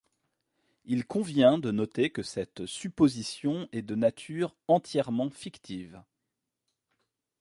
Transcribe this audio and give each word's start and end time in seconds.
Il 0.85 1.05
convient 1.05 1.59
de 1.59 1.69
noter 1.69 2.09
que 2.09 2.23
cette 2.23 2.65
supposition 2.65 3.69
est 3.71 3.83
de 3.83 3.93
nature 3.93 4.55
entièrement 4.67 5.29
fictive. 5.29 6.01